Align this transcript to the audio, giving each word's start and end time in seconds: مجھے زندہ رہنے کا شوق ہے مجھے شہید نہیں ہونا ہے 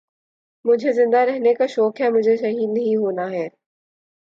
مجھے 0.65 0.91
زندہ 0.93 1.17
رہنے 1.19 1.53
کا 1.53 1.65
شوق 1.67 2.01
ہے 2.01 2.09
مجھے 2.09 2.35
شہید 2.37 2.69
نہیں 2.69 2.95
ہونا 2.95 3.29
ہے 3.31 3.47